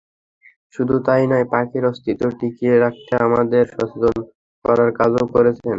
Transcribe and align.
শুধু 0.75 0.95
তা-ই 1.05 1.25
নয়, 1.31 1.45
পাখির 1.51 1.83
অস্তিত্ব 1.89 2.23
টিকিয়ে 2.39 2.75
রাখতে 2.83 3.11
মানুষকে 3.23 3.59
সচেতন 3.73 4.15
করার 4.65 4.89
কাজও 4.97 5.23
করছেন। 5.33 5.67